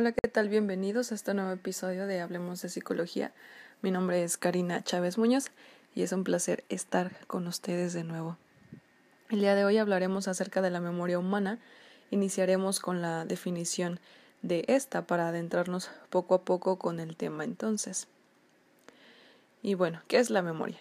Hola, 0.00 0.12
¿qué 0.12 0.28
tal? 0.28 0.48
Bienvenidos 0.48 1.12
a 1.12 1.14
este 1.14 1.34
nuevo 1.34 1.50
episodio 1.50 2.06
de 2.06 2.22
Hablemos 2.22 2.62
de 2.62 2.70
Psicología. 2.70 3.34
Mi 3.82 3.90
nombre 3.90 4.24
es 4.24 4.38
Karina 4.38 4.82
Chávez 4.82 5.18
Muñoz 5.18 5.50
y 5.94 6.00
es 6.00 6.12
un 6.12 6.24
placer 6.24 6.64
estar 6.70 7.12
con 7.26 7.46
ustedes 7.46 7.92
de 7.92 8.02
nuevo. 8.02 8.38
El 9.28 9.40
día 9.40 9.54
de 9.54 9.66
hoy 9.66 9.76
hablaremos 9.76 10.26
acerca 10.26 10.62
de 10.62 10.70
la 10.70 10.80
memoria 10.80 11.18
humana. 11.18 11.58
Iniciaremos 12.10 12.80
con 12.80 13.02
la 13.02 13.26
definición 13.26 14.00
de 14.40 14.64
esta 14.68 15.06
para 15.06 15.28
adentrarnos 15.28 15.90
poco 16.08 16.34
a 16.34 16.44
poco 16.46 16.78
con 16.78 16.98
el 16.98 17.14
tema 17.14 17.44
entonces. 17.44 18.08
Y 19.62 19.74
bueno, 19.74 20.00
¿qué 20.08 20.16
es 20.16 20.30
la 20.30 20.40
memoria? 20.40 20.78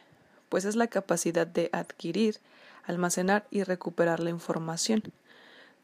Pues 0.48 0.64
es 0.64 0.78
la 0.78 0.88
capacidad 0.88 1.46
de 1.46 1.70
adquirir, 1.74 2.38
almacenar 2.86 3.46
y 3.52 3.64
recuperar 3.64 4.22
la 4.22 4.30
información 4.30 5.04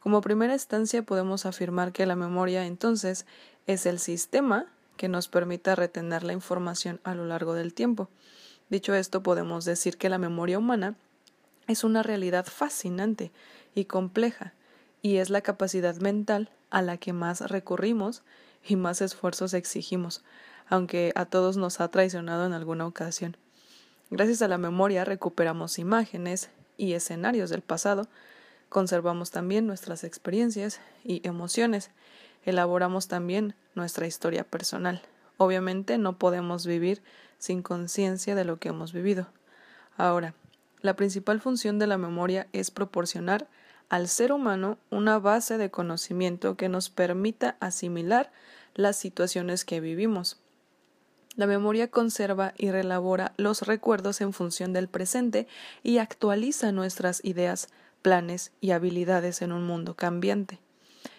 como 0.06 0.20
primera 0.20 0.52
instancia 0.52 1.02
podemos 1.02 1.46
afirmar 1.46 1.90
que 1.90 2.06
la 2.06 2.14
memoria 2.14 2.64
entonces 2.64 3.26
es 3.66 3.86
el 3.86 3.98
sistema 3.98 4.66
que 4.96 5.08
nos 5.08 5.26
permite 5.26 5.74
retener 5.74 6.22
la 6.22 6.32
información 6.32 7.00
a 7.02 7.16
lo 7.16 7.26
largo 7.26 7.54
del 7.54 7.74
tiempo. 7.74 8.08
Dicho 8.70 8.94
esto, 8.94 9.24
podemos 9.24 9.64
decir 9.64 9.98
que 9.98 10.08
la 10.08 10.18
memoria 10.18 10.60
humana 10.60 10.94
es 11.66 11.82
una 11.82 12.04
realidad 12.04 12.46
fascinante 12.46 13.32
y 13.74 13.86
compleja, 13.86 14.52
y 15.02 15.16
es 15.16 15.28
la 15.28 15.40
capacidad 15.40 15.96
mental 15.96 16.50
a 16.70 16.82
la 16.82 16.98
que 16.98 17.12
más 17.12 17.40
recurrimos 17.40 18.22
y 18.64 18.76
más 18.76 19.00
esfuerzos 19.00 19.54
exigimos, 19.54 20.22
aunque 20.68 21.10
a 21.16 21.24
todos 21.24 21.56
nos 21.56 21.80
ha 21.80 21.88
traicionado 21.88 22.46
en 22.46 22.52
alguna 22.52 22.86
ocasión. 22.86 23.36
Gracias 24.10 24.40
a 24.40 24.46
la 24.46 24.56
memoria 24.56 25.04
recuperamos 25.04 25.80
imágenes 25.80 26.50
y 26.76 26.92
escenarios 26.92 27.50
del 27.50 27.62
pasado, 27.62 28.06
Conservamos 28.68 29.30
también 29.30 29.66
nuestras 29.66 30.04
experiencias 30.04 30.80
y 31.04 31.26
emociones. 31.26 31.90
Elaboramos 32.44 33.08
también 33.08 33.54
nuestra 33.74 34.06
historia 34.06 34.44
personal. 34.44 35.02
Obviamente 35.36 35.98
no 35.98 36.18
podemos 36.18 36.66
vivir 36.66 37.02
sin 37.38 37.62
conciencia 37.62 38.34
de 38.34 38.44
lo 38.44 38.58
que 38.58 38.68
hemos 38.68 38.92
vivido. 38.92 39.28
Ahora, 39.96 40.34
la 40.80 40.94
principal 40.94 41.40
función 41.40 41.78
de 41.78 41.86
la 41.86 41.98
memoria 41.98 42.48
es 42.52 42.70
proporcionar 42.70 43.48
al 43.88 44.08
ser 44.08 44.32
humano 44.32 44.78
una 44.90 45.18
base 45.18 45.58
de 45.58 45.70
conocimiento 45.70 46.56
que 46.56 46.68
nos 46.68 46.90
permita 46.90 47.56
asimilar 47.60 48.32
las 48.74 48.96
situaciones 48.96 49.64
que 49.64 49.80
vivimos. 49.80 50.38
La 51.36 51.46
memoria 51.46 51.90
conserva 51.90 52.54
y 52.56 52.70
relabora 52.70 53.32
los 53.36 53.62
recuerdos 53.62 54.20
en 54.20 54.32
función 54.32 54.72
del 54.72 54.88
presente 54.88 55.46
y 55.82 55.98
actualiza 55.98 56.72
nuestras 56.72 57.22
ideas 57.24 57.68
planes 58.06 58.52
y 58.60 58.70
habilidades 58.70 59.42
en 59.42 59.50
un 59.50 59.66
mundo 59.66 59.96
cambiante. 59.96 60.60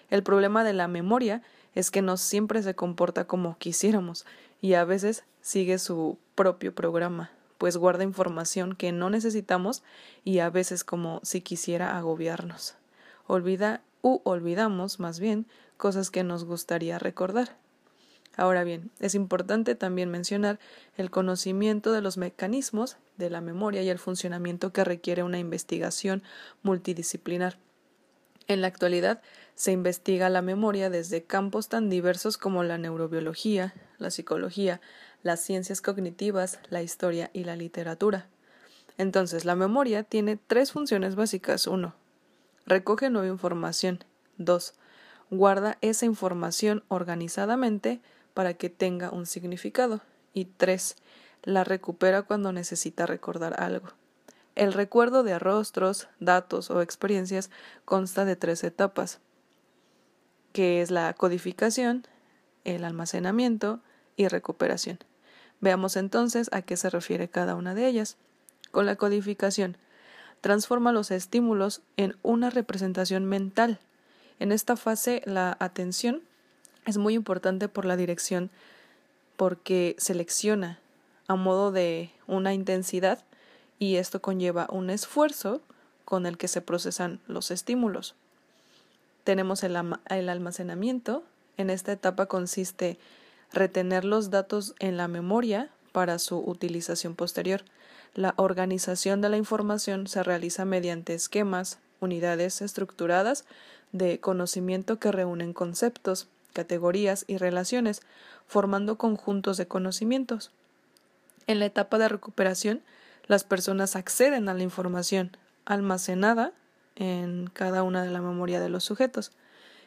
El 0.10 0.24
problema 0.24 0.64
de 0.64 0.72
la 0.72 0.88
memoria 0.88 1.42
es 1.76 1.92
que 1.92 2.02
no 2.02 2.16
siempre 2.16 2.64
se 2.64 2.76
comporta 2.76 3.28
como 3.28 3.58
quisiéramos 3.58 4.26
y 4.62 4.76
a 4.76 4.86
veces 4.86 5.26
sigue 5.42 5.80
su 5.80 6.18
propio 6.34 6.74
programa, 6.74 7.30
pues 7.58 7.76
guarda 7.76 8.06
información 8.06 8.74
que 8.74 8.94
no 8.94 9.10
necesitamos 9.10 9.84
y 10.24 10.40
a 10.40 10.50
veces 10.50 10.86
como 10.86 11.20
si 11.24 11.42
quisiera 11.42 11.98
agobiarnos. 11.98 12.76
Olvida 13.26 13.82
u 14.02 14.22
olvidamos 14.24 15.02
más 15.02 15.20
bien 15.20 15.46
cosas 15.76 16.10
que 16.10 16.24
nos 16.24 16.46
gustaría 16.46 17.00
recordar. 17.00 17.58
Ahora 18.38 18.64
bien, 18.64 18.92
es 19.00 19.16
importante 19.16 19.74
también 19.74 20.12
mencionar 20.12 20.60
el 20.96 21.10
conocimiento 21.10 21.92
de 21.92 22.02
los 22.02 22.18
mecanismos 22.18 22.98
de 23.18 23.32
la 23.32 23.42
memoria 23.42 23.82
y 23.82 23.90
el 23.90 23.98
funcionamiento 23.98 24.72
que 24.72 24.84
requiere 24.84 25.24
una 25.24 25.40
investigación 25.40 26.22
multidisciplinar. 26.62 27.58
En 28.48 28.62
la 28.62 28.68
actualidad 28.68 29.22
se 29.56 29.72
investiga 29.72 30.30
la 30.30 30.44
memoria 30.44 30.92
desde 30.92 31.24
campos 31.24 31.68
tan 31.68 31.90
diversos 31.90 32.38
como 32.38 32.64
la 32.64 32.78
neurobiología, 32.78 33.74
la 33.98 34.12
psicología, 34.12 34.82
las 35.24 35.42
ciencias 35.42 35.82
cognitivas, 35.82 36.60
la 36.70 36.84
historia 36.84 37.32
y 37.34 37.44
la 37.44 37.56
literatura. 37.56 38.28
Entonces, 39.00 39.46
la 39.46 39.56
memoria 39.56 40.04
tiene 40.04 40.38
tres 40.38 40.72
funciones 40.72 41.16
básicas. 41.16 41.66
1. 41.66 41.96
Recoge 42.68 43.10
nueva 43.10 43.28
información. 43.28 44.04
2. 44.38 44.76
Guarda 45.32 45.78
esa 45.82 46.06
información 46.06 46.84
organizadamente 46.88 48.00
para 48.38 48.54
que 48.54 48.70
tenga 48.70 49.10
un 49.10 49.26
significado. 49.26 50.02
Y 50.32 50.46
tres, 50.46 50.96
la 51.42 51.64
recupera 51.64 52.22
cuando 52.22 52.54
necesita 52.54 53.08
recordar 53.08 53.60
algo. 53.60 53.88
El 54.54 54.74
recuerdo 54.74 55.24
de 55.24 55.40
rostros, 55.40 56.08
datos 56.20 56.70
o 56.70 56.84
experiencias 56.84 57.50
consta 57.84 58.26
de 58.26 58.36
tres 58.36 58.64
etapas, 58.64 59.22
que 60.54 60.84
es 60.84 60.92
la 60.92 61.12
codificación, 61.14 62.06
el 62.64 62.84
almacenamiento 62.84 63.80
y 64.18 64.28
recuperación. 64.28 65.00
Veamos 65.60 65.98
entonces 65.98 66.48
a 66.52 66.62
qué 66.62 66.78
se 66.78 66.92
refiere 66.92 67.32
cada 67.32 67.56
una 67.56 67.74
de 67.74 67.88
ellas. 67.88 68.18
Con 68.70 68.86
la 68.86 68.98
codificación, 68.98 69.80
transforma 70.42 70.92
los 70.92 71.10
estímulos 71.10 71.82
en 71.96 72.16
una 72.22 72.52
representación 72.52 73.26
mental. 73.26 73.80
En 74.38 74.52
esta 74.52 74.78
fase, 74.78 75.24
la 75.26 75.58
atención 75.60 76.22
es 76.88 76.98
muy 76.98 77.14
importante 77.14 77.68
por 77.68 77.86
la 77.86 77.98
dirección 77.98 78.50
porque 79.36 79.96
selecciona 80.00 80.80
a 81.28 81.36
modo 81.36 81.72
de 81.72 82.12
una 82.26 82.54
intensidad 82.54 83.24
y 83.78 83.98
esto 83.98 84.22
conlleva 84.22 84.68
un 84.72 84.90
esfuerzo 84.90 85.62
con 86.06 86.26
el 86.26 86.38
que 86.38 86.48
se 86.48 86.62
procesan 86.62 87.20
los 87.28 87.52
estímulos. 87.52 88.16
Tenemos 89.26 89.64
el, 89.64 89.76
almacenamiento. 89.76 91.24
En 91.58 91.70
esta 91.70 91.92
etapa 91.92 92.28
consiste 92.28 92.98
retener 93.52 94.06
los 94.06 94.30
datos 94.30 94.74
en 94.80 94.96
la 94.96 95.10
memoria 95.10 95.70
para 95.92 96.18
su 96.18 96.40
utilización 96.40 97.16
posterior. 97.16 97.64
La 98.16 98.34
organización 98.38 99.20
de 99.20 99.30
la 99.30 99.38
información 99.38 100.08
se 100.08 100.24
realiza 100.24 100.64
mediante 100.64 101.14
esquemas, 101.14 101.80
unidades 102.00 102.62
estructuradas 102.62 103.44
de 103.92 104.22
conocimiento 104.22 105.00
que 105.00 105.12
reúnen 105.12 105.52
conceptos, 105.52 106.30
categorías 106.58 107.24
y 107.28 107.38
relaciones, 107.38 108.02
formando 108.48 108.98
conjuntos 108.98 109.58
de 109.58 109.68
conocimientos. 109.68 110.50
En 111.46 111.60
la 111.60 111.68
etapa 111.68 112.00
de 112.00 112.10
recuperación, 112.10 112.82
las 113.28 113.44
personas 113.44 113.96
acceden 113.96 114.50
a 114.50 114.56
la 114.56 114.64
información 114.64 115.38
almacenada 115.66 116.54
en 116.96 117.48
cada 117.54 117.84
una 117.84 118.04
de 118.04 118.10
la 118.10 118.22
memoria 118.22 118.60
de 118.60 118.70
los 118.70 118.84
sujetos. 118.84 119.34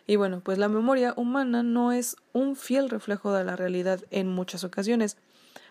Y 0.07 0.15
bueno, 0.15 0.43
pues 0.45 0.59
la 0.59 0.69
memoria 0.69 1.13
humana 1.17 1.65
no 1.65 1.91
es 1.91 2.15
un 2.33 2.55
fiel 2.55 2.89
reflejo 2.89 3.33
de 3.33 3.43
la 3.43 3.57
realidad 3.57 3.99
en 4.13 4.29
muchas 4.29 4.63
ocasiones. 4.63 5.17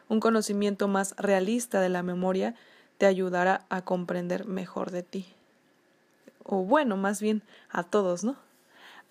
Un 0.10 0.20
conocimiento 0.20 0.90
más 0.90 1.16
realista 1.16 1.80
de 1.80 1.88
la 1.88 2.04
memoria 2.04 2.56
te 2.98 3.06
ayudará 3.06 3.66
a 3.70 3.84
comprender 3.86 4.46
mejor 4.46 4.92
de 4.92 5.04
ti. 5.04 5.28
O 6.44 6.64
bueno, 6.64 6.98
más 6.98 7.22
bien 7.22 7.42
a 7.70 7.84
todos, 7.84 8.26
¿no? 8.26 8.49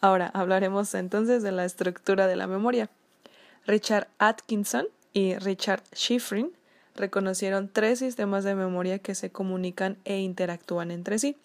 Ahora 0.00 0.30
hablaremos 0.32 0.94
entonces 0.94 1.42
de 1.42 1.52
la 1.52 1.64
estructura 1.64 2.26
de 2.26 2.36
la 2.36 2.46
memoria. 2.46 2.88
Richard 3.66 4.08
Atkinson 4.18 4.86
y 5.12 5.36
Richard 5.36 5.82
Schifrin 5.94 6.52
reconocieron 6.94 7.68
tres 7.68 7.98
sistemas 7.98 8.44
de 8.44 8.54
memoria 8.54 8.98
que 8.98 9.14
se 9.14 9.30
comunican 9.30 9.98
e 10.04 10.18
interactúan 10.20 10.90
entre 10.90 11.18
sí. 11.18 11.36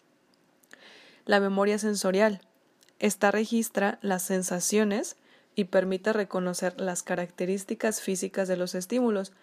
La 1.25 1.39
memoria 1.39 1.77
sensorial. 1.79 2.41
Esta 2.99 3.31
registra 3.31 3.97
las 4.01 4.23
sensaciones 4.23 5.15
y 5.55 5.65
permite 5.65 6.13
reconocer 6.13 6.79
las 6.79 7.03
características 7.03 8.01
físicas 8.01 8.47
de 8.47 8.57
los 8.57 8.75
estímulos. 8.75 9.33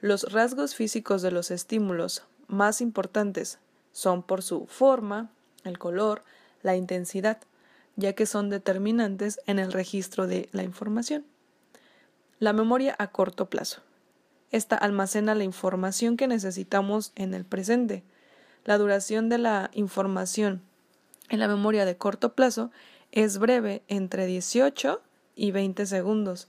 Los 0.00 0.32
rasgos 0.32 0.74
físicos 0.74 1.22
de 1.22 1.30
los 1.30 1.50
estímulos 1.50 2.24
más 2.46 2.80
importantes 2.80 3.58
son 3.92 4.22
por 4.22 4.42
su 4.42 4.66
forma, 4.66 5.30
el 5.64 5.78
color, 5.78 6.22
la 6.62 6.76
intensidad 6.76 7.38
ya 8.00 8.14
que 8.14 8.26
son 8.26 8.50
determinantes 8.50 9.40
en 9.46 9.58
el 9.58 9.72
registro 9.72 10.26
de 10.26 10.48
la 10.52 10.62
información. 10.62 11.24
La 12.38 12.52
memoria 12.52 12.96
a 12.98 13.08
corto 13.08 13.48
plazo. 13.48 13.82
Esta 14.50 14.76
almacena 14.76 15.34
la 15.34 15.44
información 15.44 16.16
que 16.16 16.26
necesitamos 16.26 17.12
en 17.14 17.34
el 17.34 17.44
presente. 17.44 18.02
La 18.64 18.78
duración 18.78 19.28
de 19.28 19.38
la 19.38 19.70
información 19.74 20.62
en 21.30 21.38
la 21.38 21.48
memoria 21.48 21.84
de 21.84 21.96
corto 21.96 22.34
plazo 22.34 22.70
es 23.12 23.38
breve 23.38 23.82
entre 23.88 24.26
18 24.26 25.00
y 25.36 25.52
20 25.52 25.86
segundos. 25.86 26.48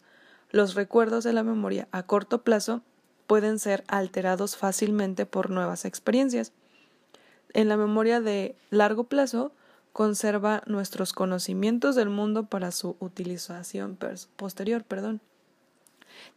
Los 0.50 0.76
recuerdos 0.76 1.24
de 1.24 1.34
la 1.34 1.44
memoria 1.44 1.88
a 1.92 2.04
corto 2.04 2.44
plazo 2.44 2.82
pueden 3.28 3.60
ser 3.60 3.84
alterados 3.88 4.58
fácilmente 4.58 5.26
por 5.26 5.52
nuevas 5.52 5.86
experiencias. 5.86 6.52
En 7.54 7.70
la 7.70 7.78
memoria 7.78 8.22
de 8.22 8.56
largo 8.70 9.06
plazo 9.06 9.54
conserva 9.94 10.64
nuestros 10.66 11.14
conocimientos 11.14 11.96
del 11.96 12.10
mundo 12.10 12.46
para 12.46 12.72
su 12.72 12.96
utilización 13.00 13.98
posterior, 14.36 14.84
perdón. 14.84 15.22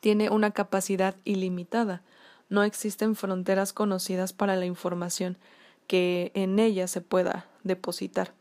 Tiene 0.01 0.31
una 0.31 0.51
capacidad 0.51 1.17
ilimitada. 1.25 2.03
No 2.49 2.63
existen 2.63 3.17
fronteras 3.17 3.73
conocidas 3.73 4.33
para 4.33 4.57
la 4.57 4.67
información 4.67 5.39
que 5.87 6.33
en 6.35 6.59
ella 6.59 6.87
se 6.89 7.01
pueda 7.01 7.47
depositar, 7.63 8.33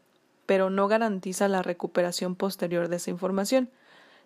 pero 0.45 0.69
no 0.69 0.88
garantiza 0.88 1.48
la 1.48 1.62
recuperación 1.62 2.36
posterior 2.36 2.88
de 2.88 2.98
esa 2.98 3.09
información. 3.09 3.69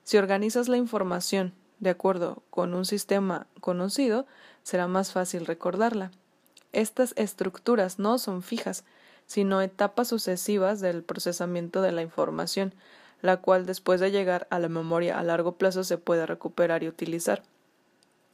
Si 0.04 0.18
organizas 0.18 0.68
la 0.68 0.78
información 0.78 1.54
de 1.80 1.90
acuerdo 1.90 2.44
con 2.50 2.74
un 2.74 2.86
sistema 2.86 3.48
conocido, 3.60 4.26
será 4.64 4.88
más 4.88 5.12
fácil 5.12 5.46
recordarla. 5.46 6.12
Estas 6.74 7.14
estructuras 7.18 8.00
no 8.00 8.18
son 8.20 8.42
fijas, 8.42 8.84
sino 9.28 9.62
etapas 9.62 10.08
sucesivas 10.08 10.80
del 10.80 11.04
procesamiento 11.04 11.82
de 11.82 11.92
la 11.92 12.02
información, 12.02 12.74
la 13.22 13.38
cual 13.38 13.66
después 13.66 14.00
de 14.00 14.10
llegar 14.10 14.48
a 14.50 14.58
la 14.58 14.70
memoria 14.70 15.20
a 15.20 15.24
largo 15.24 15.58
plazo 15.58 15.84
se 15.84 15.98
puede 15.98 16.26
recuperar 16.26 16.82
y 16.84 16.88
utilizar. 16.88 17.44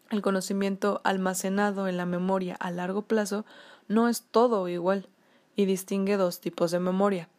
El 0.09 0.21
conocimiento 0.21 1.01
almacenado 1.03 1.87
en 1.87 1.97
la 1.97 2.05
memoria 2.05 2.55
a 2.55 2.69
largo 2.71 3.01
plazo 3.01 3.45
no 3.87 4.07
es 4.07 4.21
todo 4.21 4.67
igual 4.69 5.09
y 5.55 5.65
distingue 5.65 6.17
dos 6.17 6.39
tipos 6.39 6.71
de 6.71 6.79
memoria. 6.79 7.29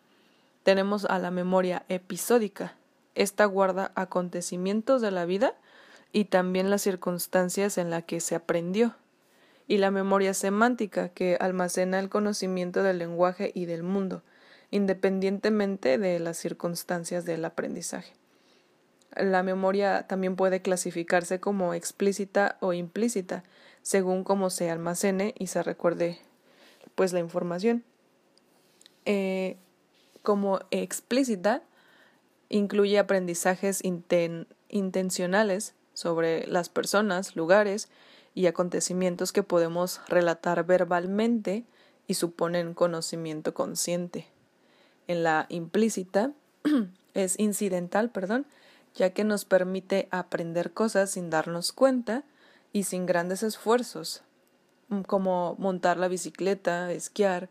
Tenemos 0.64 1.04
a 1.04 1.18
la 1.18 1.30
memoria 1.30 1.84
episódica. 1.88 2.74
Esta 3.14 3.44
guarda 3.44 3.92
acontecimientos 3.94 5.02
de 5.02 5.12
la 5.12 5.24
vida 5.24 5.54
y 6.12 6.24
también 6.26 6.70
las 6.70 6.82
circunstancias 6.82 7.78
en 7.78 7.90
las 7.90 8.04
que 8.04 8.20
se 8.20 8.34
aprendió. 8.34 8.94
Y 9.66 9.78
la 9.78 9.90
memoria 9.90 10.34
semántica, 10.34 11.08
que 11.08 11.36
almacena 11.40 11.98
el 11.98 12.08
conocimiento 12.08 12.82
del 12.82 12.98
lenguaje 12.98 13.50
y 13.54 13.64
del 13.64 13.82
mundo, 13.82 14.22
independientemente 14.70 15.98
de 15.98 16.18
las 16.18 16.36
circunstancias 16.36 17.24
del 17.24 17.44
aprendizaje. 17.44 18.12
La 19.16 19.42
memoria 19.42 20.06
también 20.06 20.36
puede 20.36 20.60
clasificarse 20.60 21.38
como 21.38 21.72
explícita 21.72 22.58
o 22.60 22.72
implícita, 22.72 23.44
según 23.82 24.24
cómo 24.24 24.50
se 24.50 24.70
almacene 24.70 25.34
y 25.38 25.46
se 25.46 25.62
recuerde 25.62 26.18
pues 26.94 27.12
la 27.12 27.20
información. 27.20 27.84
Eh, 29.04 29.56
como 30.22 30.60
explícita 30.70 31.62
incluye 32.48 32.98
aprendizajes 32.98 33.82
intencionales 34.68 35.74
sobre 35.92 36.46
las 36.46 36.68
personas, 36.68 37.36
lugares 37.36 37.88
y 38.34 38.46
acontecimientos 38.46 39.32
que 39.32 39.42
podemos 39.42 40.00
relatar 40.08 40.64
verbalmente 40.66 41.64
y 42.06 42.14
suponen 42.14 42.74
conocimiento 42.74 43.54
consciente. 43.54 44.26
En 45.06 45.22
la 45.22 45.46
implícita 45.48 46.32
es 47.14 47.38
incidental, 47.38 48.10
perdón, 48.10 48.46
ya 48.94 49.10
que 49.10 49.24
nos 49.24 49.44
permite 49.44 50.08
aprender 50.10 50.72
cosas 50.72 51.10
sin 51.10 51.30
darnos 51.30 51.72
cuenta 51.72 52.24
y 52.72 52.84
sin 52.84 53.06
grandes 53.06 53.42
esfuerzos, 53.42 54.22
mm, 54.88 55.02
como 55.02 55.56
montar 55.58 55.96
la 55.96 56.08
bicicleta, 56.08 56.90
esquiar, 56.92 57.48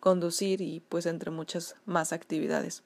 conducir 0.00 0.60
y 0.60 0.80
pues 0.80 1.06
entre 1.06 1.30
muchas 1.30 1.76
más 1.84 2.12
actividades. 2.12 2.82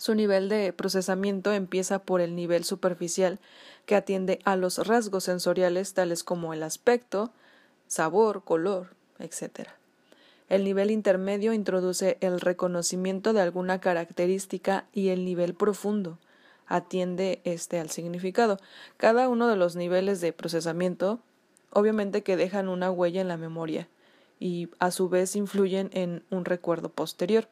Su 0.00 0.14
nivel 0.14 0.48
de 0.48 0.72
procesamiento 0.72 1.52
empieza 1.52 1.98
por 1.98 2.22
el 2.22 2.34
nivel 2.34 2.64
superficial, 2.64 3.38
que 3.84 3.96
atiende 3.96 4.38
a 4.46 4.56
los 4.56 4.78
rasgos 4.86 5.24
sensoriales 5.24 5.92
tales 5.92 6.24
como 6.24 6.54
el 6.54 6.62
aspecto, 6.62 7.32
sabor, 7.86 8.42
color, 8.42 8.94
etc. 9.18 9.68
El 10.48 10.64
nivel 10.64 10.90
intermedio 10.90 11.52
introduce 11.52 12.16
el 12.22 12.40
reconocimiento 12.40 13.34
de 13.34 13.42
alguna 13.42 13.82
característica 13.82 14.86
y 14.94 15.10
el 15.10 15.26
nivel 15.26 15.52
profundo, 15.52 16.16
atiende 16.66 17.42
este 17.44 17.78
al 17.78 17.90
significado. 17.90 18.56
Cada 18.96 19.28
uno 19.28 19.48
de 19.48 19.56
los 19.56 19.76
niveles 19.76 20.22
de 20.22 20.32
procesamiento 20.32 21.20
obviamente 21.72 22.22
que 22.22 22.38
dejan 22.38 22.70
una 22.70 22.90
huella 22.90 23.20
en 23.20 23.28
la 23.28 23.36
memoria 23.36 23.86
y 24.38 24.70
a 24.78 24.92
su 24.92 25.10
vez 25.10 25.36
influyen 25.36 25.90
en 25.92 26.24
un 26.30 26.46
recuerdo 26.46 26.88
posterior. 26.88 27.48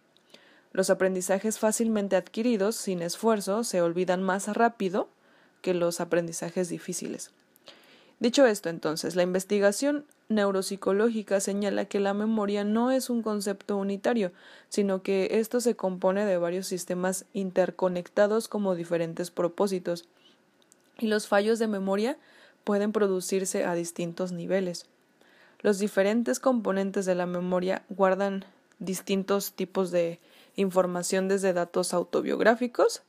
Los 0.73 0.91
aprendizajes 0.91 1.59
fácilmente 1.59 2.17
adquiridos 2.17 2.77
sin 2.77 3.03
esfuerzo 3.03 3.65
se 3.65 3.81
olvidan 3.81 4.23
más 4.23 4.49
rápido 4.49 5.09
que 5.63 5.75
los 5.75 6.01
aprendizajes 6.01 6.69
difíciles. 6.69 7.31
Dicho 8.21 8.47
esto, 8.47 8.69
entonces, 8.69 9.15
la 9.15 9.23
investigación 9.23 10.05
neuropsicológica 10.29 11.41
señala 11.41 11.85
que 11.85 12.01
la 12.01 12.15
memoria 12.15 12.65
no 12.65 12.91
es 12.91 13.11
un 13.11 13.23
concepto 13.23 13.77
unitario, 13.77 14.33
sino 14.69 15.03
que 15.03 15.29
esto 15.39 15.61
se 15.61 15.77
compone 15.77 16.25
de 16.25 16.37
varios 16.37 16.67
sistemas 16.67 17.27
interconectados 17.33 18.49
como 18.49 18.75
diferentes 18.75 19.31
propósitos, 19.31 20.09
y 20.99 21.07
los 21.07 21.29
fallos 21.29 21.61
de 21.61 21.69
memoria 21.69 22.19
pueden 22.65 22.91
producirse 22.91 23.65
a 23.65 23.75
distintos 23.75 24.33
niveles. 24.33 24.87
Los 25.61 25.79
diferentes 25.79 26.41
componentes 26.41 27.07
de 27.07 27.15
la 27.15 27.27
memoria 27.27 27.85
guardan 27.89 28.45
distintos 28.81 29.53
tipos 29.53 29.93
de 29.93 30.19
información 30.59 31.29
desde 31.29 31.53
datos 31.53 31.95
autobiográficos 31.95 33.03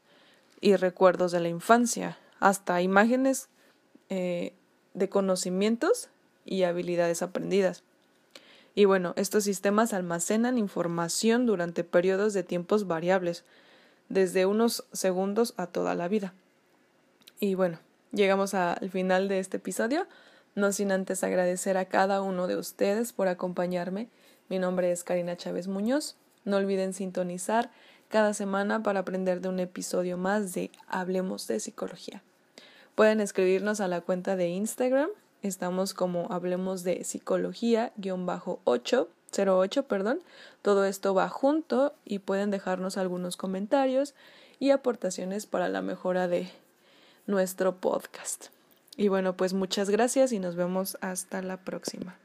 y 0.62 0.76
recuerdos 0.76 1.32
de 1.32 1.40
la 1.40 1.50
infancia 1.50 2.18
hasta 2.40 2.82
imágenes 2.82 3.50
eh, 4.10 4.54
de 4.94 5.10
conocimientos 5.10 6.10
y 6.46 6.64
habilidades 6.64 7.22
aprendidas. 7.24 7.84
Y 8.76 8.86
bueno, 8.86 9.14
estos 9.18 9.46
sistemas 9.46 9.94
almacenan 9.94 10.60
información 10.60 11.48
durante 11.48 11.84
periodos 11.84 12.34
de 12.34 12.44
tiempos 12.44 12.86
variables, 12.86 13.44
desde 14.10 14.46
unos 14.46 14.86
segundos 14.94 15.56
a 15.58 15.66
toda 15.68 15.96
la 15.96 16.08
vida. 16.08 16.34
Y 17.40 17.56
bueno, 17.56 17.80
llegamos 18.12 18.54
al 18.54 18.90
final 18.92 19.28
de 19.28 19.40
este 19.40 19.58
episodio, 19.58 20.06
no 20.54 20.72
sin 20.72 20.92
antes 20.92 21.24
agradecer 21.24 21.78
a 21.78 21.86
cada 21.86 22.22
uno 22.22 22.46
de 22.46 22.58
ustedes 22.58 23.12
por 23.12 23.28
acompañarme. 23.28 24.08
Mi 24.50 24.60
nombre 24.60 24.92
es 24.92 25.04
Karina 25.04 25.36
Chávez 25.36 25.68
Muñoz. 25.68 26.16
No 26.46 26.58
olviden 26.58 26.94
sintonizar 26.94 27.72
cada 28.10 28.34
semana 28.34 28.84
para 28.84 29.00
aprender 29.02 29.42
de 29.42 29.50
un 29.50 29.60
episodio 29.60 30.18
más 30.18 30.54
de 30.54 30.72
Hablemos 30.88 31.48
de 31.48 31.60
Psicología. 31.60 32.24
Pueden 32.96 33.20
escribirnos 33.22 33.82
a 33.82 33.88
la 33.88 34.02
cuenta 34.02 34.36
de 34.36 34.50
Instagram. 34.50 35.10
Estamos 35.42 35.94
como 35.94 36.28
Hablemos 36.32 36.84
de 36.84 37.04
Psicología-8, 37.04 39.08
08, 39.32 39.84
perdón. 39.84 40.20
Todo 40.62 40.86
esto 40.86 41.14
va 41.14 41.30
junto 41.30 41.94
y 42.04 42.20
pueden 42.20 42.52
dejarnos 42.52 42.98
algunos 42.98 43.38
comentarios 43.38 44.16
y 44.60 44.72
aportaciones 44.72 45.46
para 45.46 45.70
la 45.70 45.82
mejora 45.82 46.28
de 46.28 46.50
nuestro 47.28 47.78
podcast. 47.78 48.48
Y 48.98 49.08
bueno, 49.08 49.38
pues 49.38 49.54
muchas 49.54 49.90
gracias 49.90 50.34
y 50.34 50.40
nos 50.40 50.56
vemos 50.56 50.98
hasta 51.00 51.42
la 51.42 51.56
próxima. 51.58 52.18